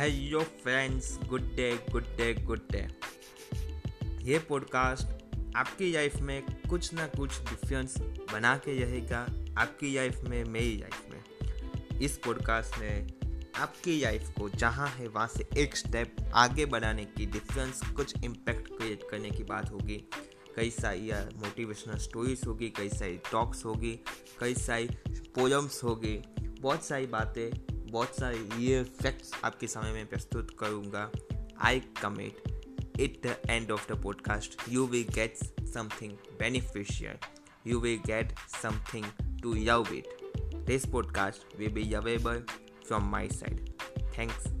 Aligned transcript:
Hello 0.00 0.40
friends 0.40 1.18
good 1.26 1.42
day 1.56 1.72
good 1.90 2.04
day 2.16 2.32
good 2.34 2.60
day 2.70 2.78
ये 4.24 4.38
podcast 4.38 5.34
आपकी 5.56 5.92
life 5.92 6.16
में 6.16 6.42
कुछ 6.70 6.92
ना 6.94 7.06
कुछ 7.06 7.40
डिफरेंस 7.40 7.98
बना 8.32 8.56
के 8.56 8.78
रहेगा 8.78 9.18
आपकी 9.58 9.94
लाइफ 9.94 10.20
में, 10.20 10.44
मेरी 10.44 10.76
लाइफ 10.76 11.10
में। 11.10 12.00
इस 12.00 12.16
पॉडकास्ट 12.18 12.80
ने 12.80 12.90
आपकी 13.56 14.00
लाइफ 14.00 14.30
को 14.38 14.48
जहाँ 14.48 14.88
है, 14.88 15.08
वहाँ 15.08 15.26
से 15.26 15.48
एक 15.58 15.76
स्टेप 15.76 16.16
आगे 16.34 16.66
बढ़ाने 16.66 17.04
की 17.04 17.26
डिफरेंस 17.26 17.80
कुछ 17.96 18.24
इम्पैक्ट 18.24 18.68
क्रिएट 18.68 19.02
करने 19.10 19.30
की 19.30 19.44
बात 19.44 19.70
होगी। 19.70 20.04
कई 20.56 20.70
सारी 20.70 21.10
मोटिवेशनल 21.36 21.98
स्टोरीज 21.98 22.40
होगी, 22.46 22.68
कई 22.68 22.88
सारी 22.88 23.18
टॉक्स 23.32 23.64
होगी, 23.64 23.98
कई 24.40 24.54
सारी 24.54 24.88
पोएम्स 25.08 25.84
होगी, 25.84 26.22
बहुत 26.40 26.84
सारी 26.84 27.06
बातें 27.06 27.69
बहुत 27.90 28.20
सारे 28.20 28.48
ये 28.58 28.82
फैक्ट्स 28.82 29.32
आपके 29.44 29.66
समय 29.66 29.92
में 29.92 30.06
प्रस्तुत 30.06 30.56
करूँगा। 30.58 31.10
I 31.60 31.80
commit 31.80 32.42
it 33.00 33.26
the 33.26 33.50
end 33.50 33.70
of 33.70 33.92
the 33.92 34.02
podcast 34.02 34.60
you 34.68 34.86
will 34.86 35.06
get 35.14 35.36
something 35.66 36.12
beneficial 36.12 37.16
you 37.66 37.80
will 37.80 38.00
get 38.06 38.38
something 38.62 39.38
to 39.42 39.54
you've 39.56 39.84
it 39.92 40.06
this 40.54 40.86
podcast 40.86 41.58
will 41.58 41.72
be 41.72 41.92
available 41.92 42.44
from 42.86 43.10
my 43.10 43.28
side 43.28 43.72
thanks 44.18 44.59